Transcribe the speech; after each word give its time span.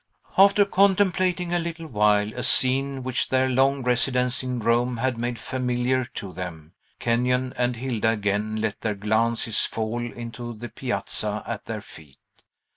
After 0.35 0.65
contemplating 0.65 1.53
a 1.53 1.59
little 1.59 1.85
while 1.85 2.33
a 2.33 2.41
scene 2.41 3.03
which 3.03 3.29
their 3.29 3.47
long 3.47 3.83
residence 3.83 4.41
in 4.41 4.57
Rome 4.57 4.97
had 4.97 5.15
made 5.19 5.37
familiar 5.37 6.05
to 6.05 6.33
them, 6.33 6.73
Kenyon 6.97 7.53
and 7.55 7.75
Hilda 7.75 8.09
again 8.09 8.55
let 8.59 8.81
their 8.81 8.95
glances 8.95 9.59
fall 9.63 10.01
into 10.03 10.55
the 10.55 10.69
piazza 10.69 11.43
at 11.45 11.65
their 11.65 11.81
feet. 11.81 12.17